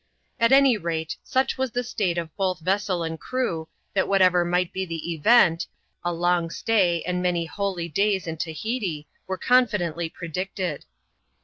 At 0.39 0.51
any 0.51 0.77
rate, 0.77 1.15
such 1.23 1.59
was 1.59 1.69
the 1.69 1.83
state 1.83 2.17
of 2.17 2.35
both 2.35 2.59
vessel 2.61 3.03
and 3.03 3.19
crew, 3.19 3.67
that 3.93 4.07
whatever 4.07 4.43
might 4.43 4.73
be 4.73 4.83
the 4.83 4.99
6vent, 5.21 5.67
a 6.03 6.11
long 6.11 6.49
stay, 6.49 7.03
and 7.03 7.21
many 7.21 7.45
holydays 7.47 8.25
in 8.25 8.37
Tahiti, 8.37 9.05
were 9.27 9.37
confidently 9.37 10.09
predicted. 10.09 10.85